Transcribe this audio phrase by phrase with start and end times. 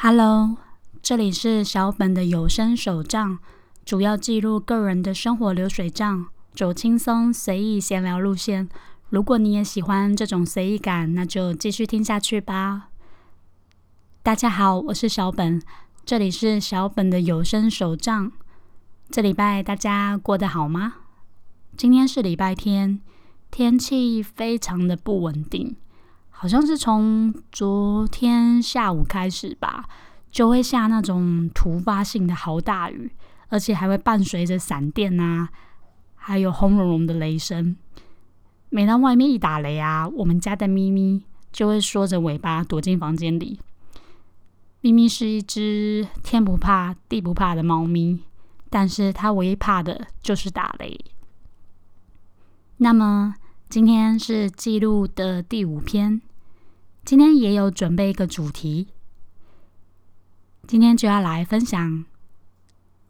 [0.00, 0.56] Hello，
[1.02, 3.40] 这里是小本的有声手账，
[3.84, 8.68] 主要记录个人的生活流水账，走轻松随意闲聊路线。
[9.08, 12.90] 如果你也喜欢这种随意感，那就继续听下去吧。
[14.22, 15.60] 大家好，我是小本，
[16.04, 18.30] 这里是小本的有声手账。
[19.10, 20.94] 这礼拜大家过得好吗？
[21.76, 23.00] 今天是礼拜天，
[23.50, 25.74] 天气非常的不稳定。
[26.40, 29.88] 好像是从昨天下午开始吧，
[30.30, 33.10] 就会下那种突发性的好大雨，
[33.48, 35.48] 而且还会伴随着闪电啊，
[36.14, 37.76] 还有轰隆隆的雷声。
[38.68, 43.58] 每当外面一打雷啊，我们家的咪咪就会缩着尾巴躲进房间里。
[44.82, 48.20] 咪咪是一只天不怕地不怕的猫咪，
[48.70, 50.96] 但是它唯一怕的就是打雷。
[52.76, 53.34] 那么
[53.68, 56.22] 今天是记录的第五篇。
[57.08, 58.88] 今天也有准备一个主题，
[60.66, 62.04] 今天就要来分享，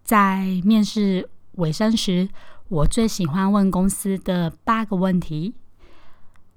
[0.04, 2.28] 在面试尾声时，
[2.68, 5.52] 我最喜欢问公司的八个问题。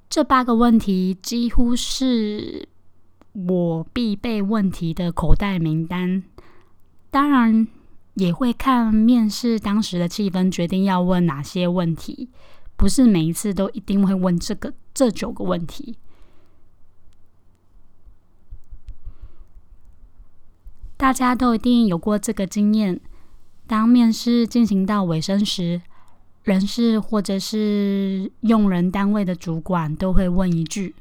[0.08, 2.70] 这八个问题几乎是
[3.34, 6.22] 我必备问题的口袋名单。
[7.10, 7.68] 当然，
[8.14, 12.30] 也会看面试当时的气氛，决定要问哪些问题。
[12.78, 15.98] 不是每一次都一定会问这个这九个问题。
[21.02, 23.02] 大家都一定有过这个经验：
[23.66, 25.82] 当面试进行到尾声时，
[26.44, 30.94] 人事或者是用人单位的主管都会问一句：“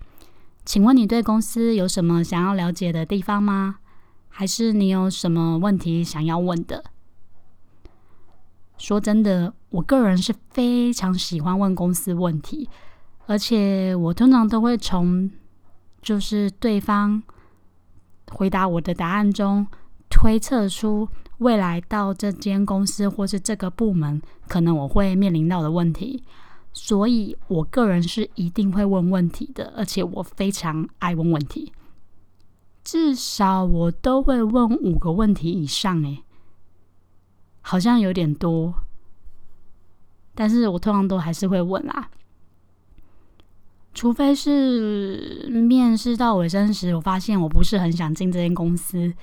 [0.64, 3.76] 请问你对公司有什么想要了解的地方吗？
[4.30, 6.82] 还是你有什么问题想要问的？”
[8.78, 12.70] 说真的，我个人是非常喜欢问公司问题，
[13.26, 15.30] 而且我通常都会从
[16.00, 17.22] 就是对方
[18.30, 19.66] 回答我的答案中。
[20.10, 21.08] 推测出
[21.38, 26.22] 未来到这间公司或是这个部门可能我会面临到的问题，
[26.74, 31.72] 所以我个人是一定会问问题的，而且我非常爱问问题，
[32.84, 36.02] 至少我都会问五个问题以上。
[36.02, 36.22] 诶，
[37.62, 38.74] 好像有点多，
[40.34, 42.10] 但是我通常都还是会问啦，
[43.94, 49.14] 除非是面试到尾声时，我发现我不是很想进这间公司。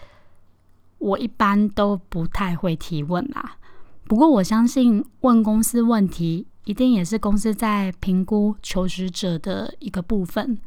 [1.00, 3.58] 我一般都不太会提问啦，
[4.06, 10.58] 不过我相信问公司问题一定也是公司在评估求职者的一个部分，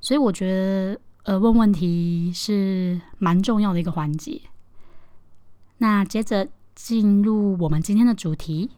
[0.00, 4.40] 所以我觉得呃问问题是蛮重要的一个环节。
[5.78, 8.70] 那接着进入我们今天的主题，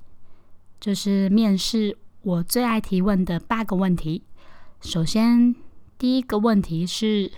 [0.80, 4.22] 就是面试我最爱提问的八个问题。
[4.80, 5.54] 首先
[5.98, 7.30] 第一个问题是。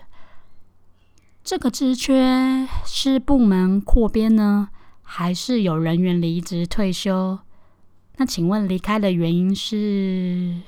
[1.42, 4.68] 这个职缺是部门扩编呢，
[5.02, 7.38] 还是有人员离职退休？
[8.18, 10.60] 那请问离开的原因是？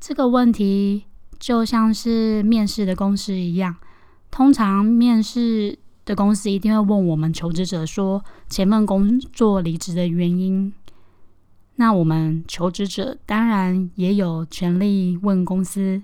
[0.00, 1.04] 这个问题
[1.38, 3.76] 就像是面试的公司一样，
[4.30, 10.72] 通常面试的公司一定会问我们求职者说前份工作离职的原因。
[11.76, 16.02] 那我们求职者当然也有权利问公司。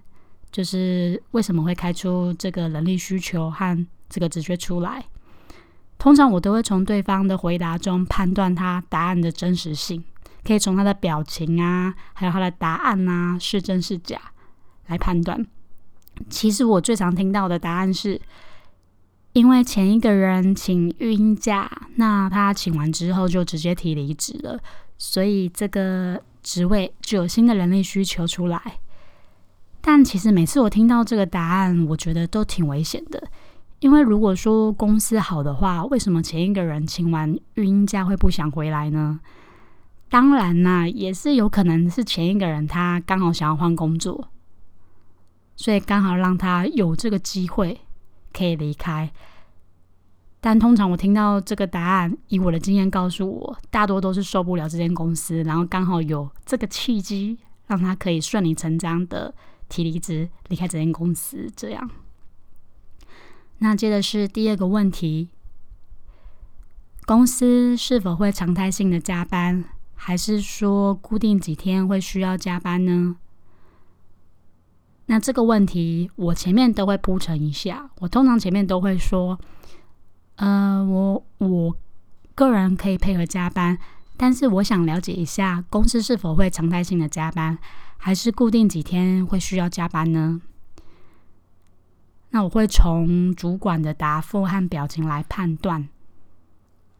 [0.52, 5.04] 就是为什么会开出这个能力需求和这个直觉出来？
[5.98, 10.02] 通常我都会从对方的回答中判断他答案的真实性，
[10.42, 14.18] 可以从他的表情啊，还有他的答案啊是真是假
[14.86, 15.46] 来判断。
[16.28, 18.20] 其实我最常听到的答案是，
[19.34, 24.58] 因为前一个人请育婴假，那他请完之后就直接提离职了，
[24.98, 28.80] 所以这个职位就有新的人力需求出来。
[29.82, 33.22] 但其实每次我听到这个答案，我觉得都挺危险的。
[33.80, 39.20] 因为如果说公司好的话，为什么前一个人请完育婴假会不想回来呢？
[40.10, 44.28] 当然啦，也是有可能是前一个人他刚好想要换工作，
[45.56, 47.80] 所以刚好让他有这个机会
[48.34, 49.10] 可以离开。
[50.42, 59.34] 但通常我听到这个答案，以我的经验告诉我，大多都是受不了这间公司，然后刚好有这个契机，让他可以顺理成章的。
[59.70, 61.90] 提离职，离开这间公司，这样。
[63.58, 65.30] 那接着是第二个问题：
[67.06, 69.64] 公司是否会常态性的加班，
[69.94, 73.16] 还是说固定几天会需要加班呢？
[75.06, 77.90] 那这个问题，我前面都会铺陈一下。
[78.00, 79.38] 我通常前面都会说，
[80.36, 81.76] 呃，我我
[82.34, 83.76] 个人可以配合加班，
[84.20, 87.56] 但是我想了解一下公司是否会常态性的加班。
[88.02, 90.40] 还是固定几天会需要加班呢？
[92.30, 95.86] 那我会从主管的答复和表情来判断，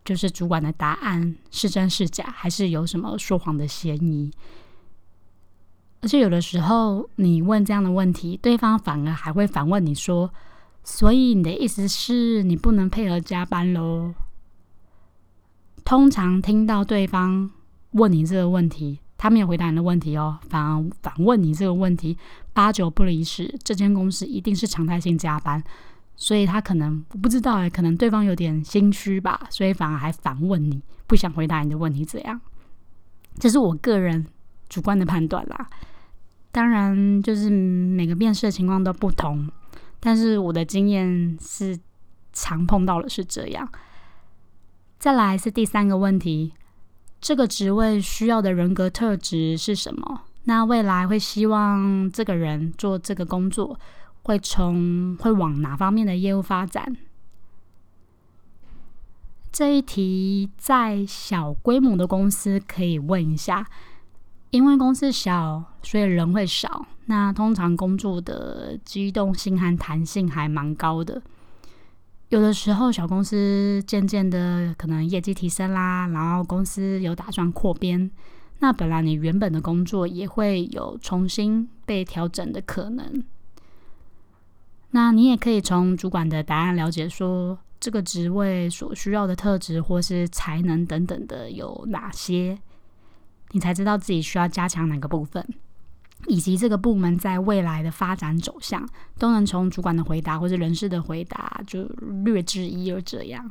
[0.04, 4.30] 就是主管的答案是真是假，还是有什么说谎的嫌疑。
[6.02, 10.30] 而且有的时候，你问这样的问题，对方反而还会反问你说
[10.84, 14.12] ：“所以你的意思是你不能配合加班喽？”
[15.90, 17.50] 通常听到对方
[17.94, 22.16] 问你这个问题，他没有回答你的问题哦，反而反问你这个问题，
[22.52, 25.60] 八九不离十，这间公司一定是常态性加班，
[26.14, 32.40] 所以他可能不知道哎，可能对方有点心虚吧，所以反而还反问你，不想回答你的问题，怎样？
[33.40, 34.24] 这是我个人
[34.68, 35.68] 主观的判断啦。
[36.52, 39.50] 当然，就是每个面试的情况都不同，
[39.98, 41.76] 但是我的经验是
[42.32, 43.68] 常碰到的是这样。
[45.00, 46.52] 再来是第三个问题，
[47.22, 50.24] 这个职位需要的人格特质是什么？
[50.44, 53.80] 那未来会希望这个人做这个工作，
[54.24, 56.94] 会从会往哪方面的业务发展？
[59.50, 63.66] 这一题在小规模的公司可以问一下。
[64.50, 66.84] 因为公司小，所以人会少。
[67.06, 71.22] 那通常工作的机动性和弹性还蛮高的。
[72.30, 78.08] 有的时候，小公司渐渐的可能业绩提升啦，然后公司有打算扩编，
[78.60, 83.24] 那本来你原本的工作也会有重新被调整的可能。
[84.92, 92.56] 那你也可以从主管的答案了解说，这个职位所需要的特质或是才能等等的有哪些。
[93.50, 95.44] 你才知道自己需要加强哪个部分，
[96.26, 98.88] 以及这个部门在未来的发展走向，
[99.18, 101.84] 都能从主管的回答或者人事的回答就
[102.24, 103.00] 略知一二。
[103.02, 103.50] 这样，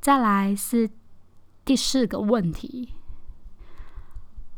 [0.00, 0.90] 再来是
[1.64, 2.94] 第四个问题：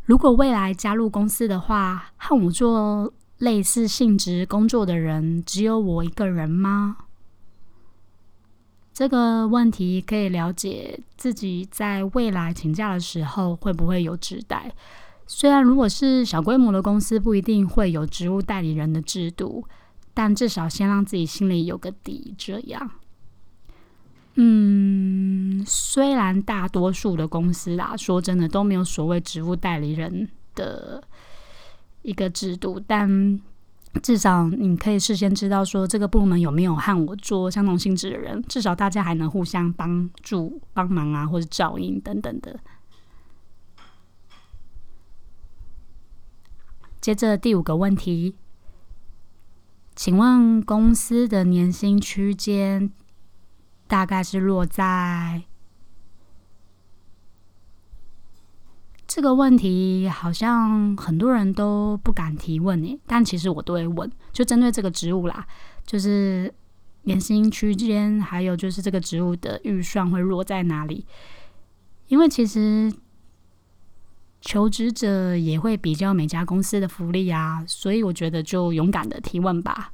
[0.05, 6.97] 如果未来加入公司的话，和我做类似性质工作的人只有我一个人吗？
[8.93, 14.73] 这个问题可以了解自己在未来请假的时候会不会有指代。
[15.26, 19.65] 虽然如果是小规模的公司，不一定会有职务代理人的制度，
[20.12, 22.35] 但至少先让自己心里有个底。
[22.38, 22.91] 这样，
[24.35, 31.03] 嗯，虽然大多数的公司啦，说真的都没有所谓职务代理人的
[32.03, 33.41] 一个制度，但。
[34.03, 42.59] 至少你可以事先知道说这个部门有没有和我做相同性质的人，至少大家还能互相帮助、帮忙啊，或者照应等等的。
[47.04, 48.34] 接着第五个问题，
[49.94, 52.90] 请问公司的年薪区间
[53.86, 55.42] 大概是落在？
[59.06, 65.46] 这个问题好像很多人都不敢提问诶，但其实我都会问，就针对这个职务啦，
[65.84, 66.54] 就是
[67.02, 71.06] 年薪区间，还有就是这个职务的预算会落在哪里？
[72.06, 72.90] 因为其实
[74.44, 79.93] 求职者也会比较每家公司的福利啊，所以我觉得就勇敢的提问吧，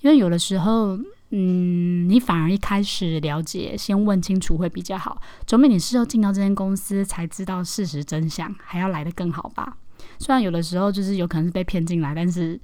[0.00, 0.98] 因为有的时候。
[1.34, 9.78] 嗯，你反而一开始了解，先问清楚会比较好，总比你事后进到这间公司才知道事实真相还要来的更好吧？
[10.18, 12.60] 虽然有的时候就是有可能是被骗进来，但是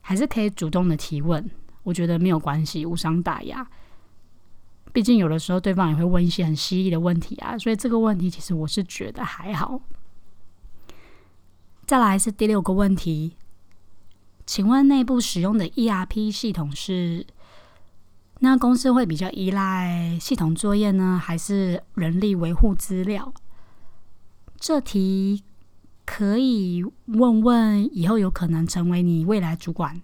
[0.00, 1.48] 还是可以主动的提问，
[1.84, 3.64] 我觉得没有关系，无伤大雅。
[4.92, 9.80] 毕竟有的时候对方也会问一些很犀利的问题啊，所以这个问题其实我是觉得还好。
[11.92, 13.36] 再来是第六个问题，
[14.46, 17.26] 请问内部使用的 ERP 系统是？
[18.38, 23.34] 那公司会比较依赖系统作业呢，还是人力维护资料？
[24.58, 25.44] 这题
[26.06, 30.00] 可以问问以后有可能成为你未来主管。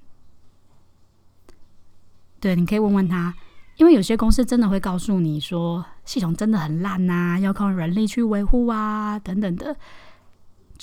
[2.38, 3.34] 对，你可以问问他，
[3.78, 9.74] 因为有些公司真的会告诉你说系统真的很烂呐，要靠人力去维护啊，等等的。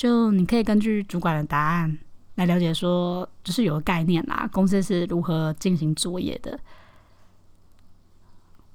[0.05, 1.97] 就你可以根据主管的答案
[2.35, 6.59] 来了解，说就是有个概念啦，公司是如何进行作业的。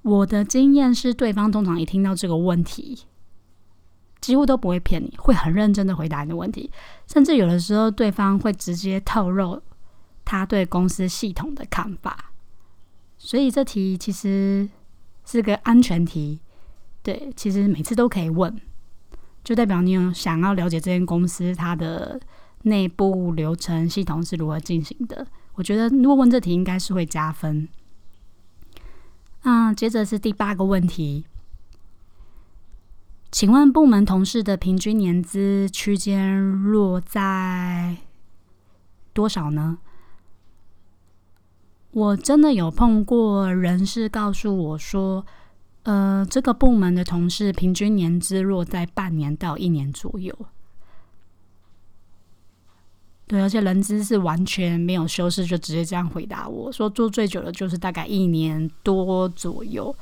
[0.03, 3.07] 我的经验是，对方通常一听到这个问题，
[4.21, 6.69] 几乎都不会骗你，会很认真的回答你的问题，
[7.07, 9.63] 甚至有的时候对方会直接透露
[10.25, 12.33] 他对公司系统的看法。
[13.19, 14.69] 所以这题其实
[15.25, 16.41] 是个安全题，
[17.05, 18.61] 对，其实每次都可以问，
[19.43, 22.21] 就代表你有想要了解这间公司它的
[22.63, 25.27] 内部流程系统是如何进行的。
[25.55, 27.69] 我觉得如果问这题，应该是会加分。
[29.43, 31.25] 那接着是第八个问题，
[33.31, 37.97] 请问部门同事的平均年资区间落在
[39.13, 39.79] 多少呢？
[41.93, 45.27] 我真的有碰过人事告诉我说，
[45.85, 50.37] 呃，这个部门的同事平均年资落在半年到一年左右。
[53.27, 59.95] 对，而且人资是完全没有修饰，就直接这样回答我说，做最久的就是大概一年多左右。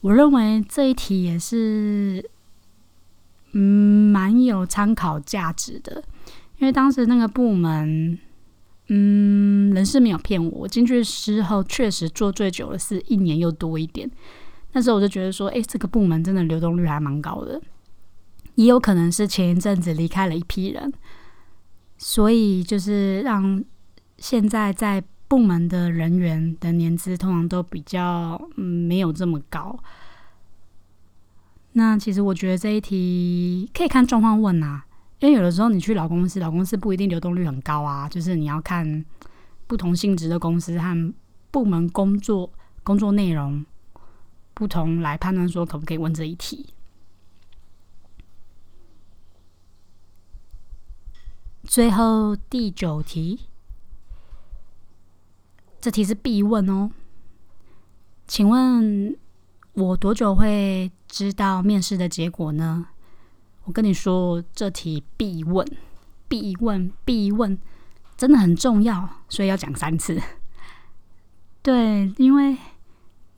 [0.00, 2.28] 我认为这一题也是，
[3.52, 6.02] 嗯，蛮有参考价值的，
[6.58, 8.18] 因为当时那个部门，
[8.88, 14.10] 嗯，人事没有骗我，进去之后确实做最久的是一年又多一点。
[14.72, 17.60] 那时候我就觉得说，哎，这个部门真的流动率还蛮高的，
[18.54, 20.92] 也有可能是前一阵子离开了一批人。
[21.96, 23.64] 所以就是让
[24.18, 29.76] 现在在部门的人员的年资通常都比较嗯没有这么高。
[31.72, 34.84] 那其实我觉得这一题可以看状况问啊，
[35.18, 39.04] 因为有的时候你去老公司，老公司不一定流动率很高啊，就是你要看
[39.66, 41.14] 不同性质的公司和
[41.50, 42.48] 部门工作
[42.84, 43.64] 工作内容
[44.58, 46.74] 不同来判断说可不可以问这一题。
[51.62, 53.42] 最后第九题，
[55.80, 56.90] 这题是必问哦。
[58.26, 59.16] 请问
[59.74, 62.88] 我多久会知道面试的结果呢？
[63.62, 65.64] 我跟你说，这题必问，
[66.26, 67.56] 必问，必问，
[68.16, 70.20] 真的很重要，所以要讲三次。
[71.62, 72.56] 对，因为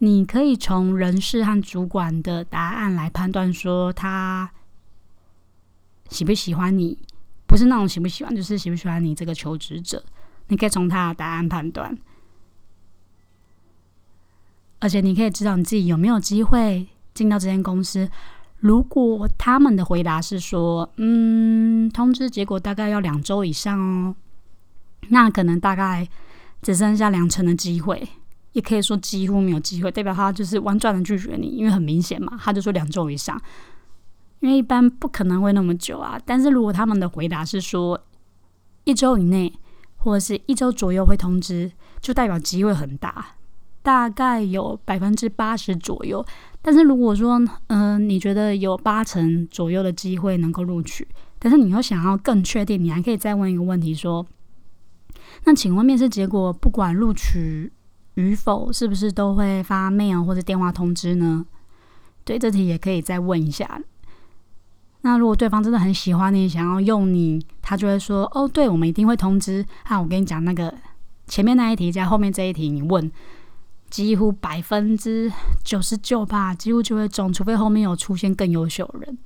[0.03, 4.51] 你可以从人事和主管的答案来判断，说他
[6.09, 6.99] 喜不喜欢你。
[7.47, 10.05] 不是那种喜不喜欢，就是喜不喜欢你这个求职者。
[10.47, 11.99] 你可以从他的答案判断，
[14.79, 18.09] 而且你可以知道你自己有没有机会进到这间公司。
[18.61, 24.15] 如果他们的回答是说，嗯，通知结果大概要两周以上哦，
[25.09, 26.09] 那可能大概
[26.63, 28.09] 只剩下两成的机会，
[28.53, 33.41] 也可以说几乎没有机会，代表他就是婉转的拒绝你，因为很明显嘛，他就说两周以上。
[34.41, 38.01] 因为一般不可能会那么久啊，但是如果他们的回答是说
[38.85, 39.53] 一周以内
[39.97, 43.35] 或者是一周左右会通知，就代表机会很大，
[43.83, 46.25] 大概有百分之八十左右。
[46.63, 51.07] 但是如果说，嗯，你觉得有八成左右的机会能够录取，
[51.39, 54.27] 但是你又想要更确定，你还可以再问一个问题说：
[55.45, 57.71] 那请问面试结果不管录取
[58.15, 61.47] 与否，是不是都会发 mail 或者电话通知呢？
[62.25, 63.81] 对，这题也可以再问一下。
[65.03, 70.73] 那如果对方真的很喜欢你，想要用你，他就会说：“哦，对，我们一定会通知。”啊，我跟你讲，那个
[71.27, 73.11] 前面那一题加后面这一题，你问，
[73.89, 75.33] 几乎百分之
[75.65, 79.19] 九十九吧，几乎就会中，除非后面有出现更优秀的人。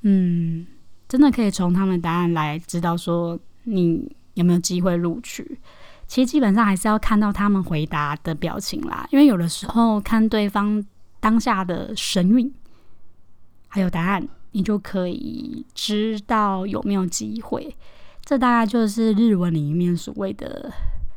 [0.00, 0.66] 嗯，
[1.06, 5.58] 真的可以从他们答案来知道说你有没有机会录取。
[6.06, 10.84] 其实基本上还是要看到他们回答的表情啦，因为有的时候看对方
[11.20, 12.52] 当下的神韵，
[13.68, 14.28] 还有答案。
[14.52, 17.76] 你就可以知道有没有机会，
[18.24, 20.72] 这大概就是日文里面所谓的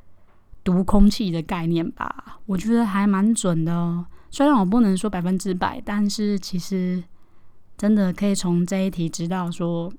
[0.61, 2.41] “读空气”的概念吧。
[2.47, 4.05] 我觉得还蛮准的哦。
[4.29, 7.01] 虽然我不能说百分之百，但是其实
[7.77, 9.89] 真的可以从这一题知道说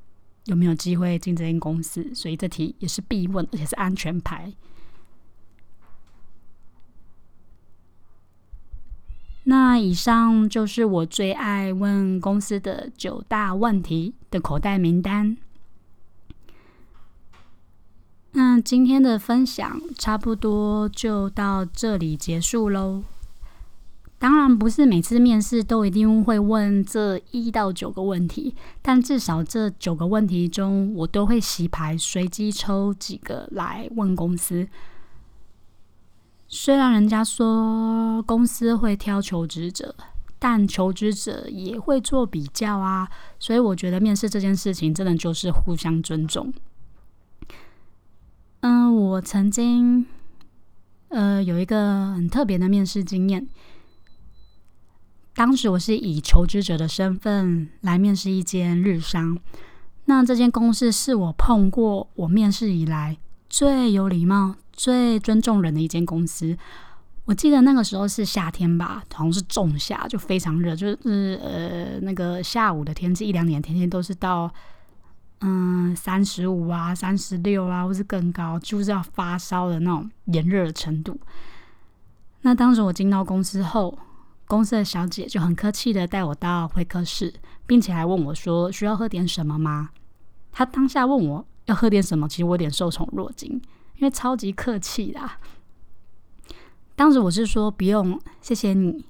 [0.45, 2.15] 有没有机会进这间公司。
[2.15, 4.53] 所以这题也是必问，而且是安全牌。
[9.51, 15.37] 那以上就是我最爱问公司的九大问题的口袋名单。
[18.31, 23.03] 那今天的分享差不多就到这里结束喽。
[24.21, 34.69] 当然不是每次面试都一定会问这一到九个问题，但至少这九个问题中，我都会洗牌，随机抽几个来问公司。
[36.63, 39.97] 虽然人家说公司会挑求职者，
[40.39, 46.53] 但求职者也会做比较啊，所以我觉得面试这件事情真的就是互相尊重。
[48.61, 50.05] 嗯，我曾经
[51.09, 53.49] 呃有一个很特别的面试经验，
[55.35, 59.39] 当时我是以求职者的身份来面试一间日商，
[60.05, 63.17] 那这间公司是我碰过我面试以来
[63.49, 64.57] 最有礼貌。
[64.73, 66.57] 最尊重人的一间公司，
[67.25, 74.53] 我记得那个时候是夏天吧，好像是仲夏，就非常热，就是呃那个下午的天气，一两点天气都是到
[75.41, 81.19] 嗯三十五啊、三十六啊，或是更高，就是要发烧的那种炎热的程度。
[82.43, 83.99] 那当时我进到公司后，
[84.47, 87.33] 公司的小姐就很客气的带我到会客室，
[87.67, 89.91] 并且还问我说需要喝点什么吗？
[90.51, 93.61] 她当下问我要喝点什么，其实我有点受宠若惊。
[94.01, 95.39] 因为超级客气啦，
[96.97, 99.05] 当时我是说不用，谢谢你。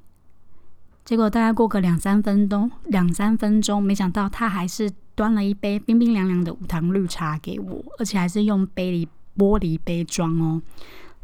[1.04, 10.60] 结果大概过个两三分钟，两三分钟，没想到他还是端了一杯冰冰凉凉的无糖绿茶给我，而且还是用杯里玻璃杯装哦，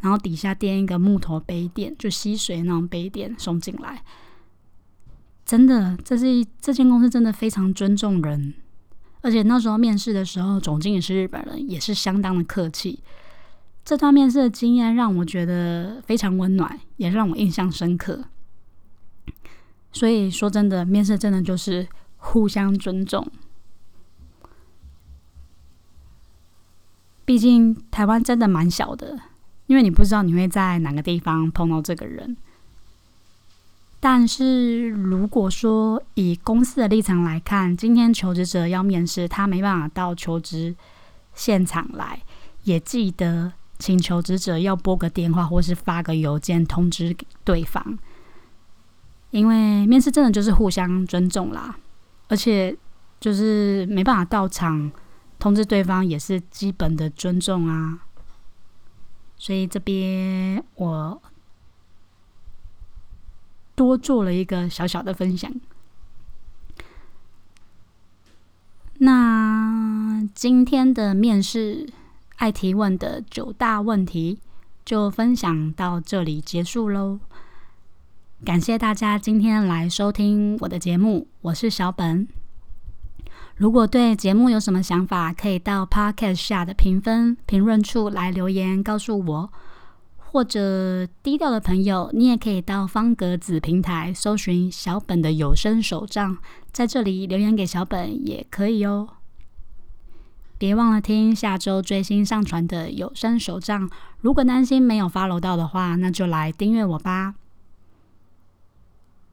[0.00, 4.04] 然后底下垫一个木头杯垫，就吸水那种杯垫送进来。
[5.44, 8.54] 真的，这是这间公司真的非常尊重人，
[9.22, 13.00] 而且那时候面试的时候，总经理是日本人，也是相当的客气。
[13.86, 18.24] 这段面试的经验让我觉得非常温暖，也让我印象深刻。
[19.92, 23.24] 所以说真的，面试真的就是互相尊重。
[27.24, 29.20] 毕竟台湾真的蛮小的，
[29.68, 32.36] 因为你不知道你会在哪个地方碰到这个人。
[34.00, 40.74] 但是如果说以公司的立场来看，今天求职者要面试，他没办法到求职
[41.34, 42.20] 现场来，
[42.64, 43.52] 也记得。
[43.78, 47.14] 请求职者要拨个电话，或是发个邮件通知
[47.44, 47.98] 对方，
[49.30, 51.76] 因为面试真的就是互相尊重啦，
[52.28, 52.74] 而且
[53.20, 54.90] 就是没办法到场
[55.38, 58.00] 通知对方，也是基本的尊重啊。
[59.36, 61.22] 所以这边我
[63.74, 65.52] 多做了一个小小的分享。
[68.98, 71.86] 那今天的面试。
[72.36, 74.38] 爱提问的九大问题
[74.84, 77.18] 就分享到这里结束喽。
[78.44, 82.28] 感谢大家今天来收听我的节目，我是小本。
[83.56, 89.52] 如果对节目有什么想法，可以到 Podcast 下的评分评论处来留言告诉我，
[90.18, 96.36] 或者低调的朋友，你也可以到方格子平台搜寻小本的有声手账，
[96.70, 99.08] 在这里留言给小本也可以哦。
[100.58, 103.88] 别忘了听下周最新上传的有声手账。
[104.20, 107.34] 如果担心没有 follow 到的话，那就来订阅我吧。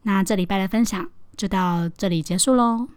[0.04, 2.88] 那这礼拜的分享就到这里结束喽。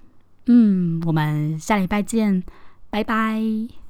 [0.46, 2.42] 嗯，我们下礼拜见，
[2.90, 3.85] 拜拜。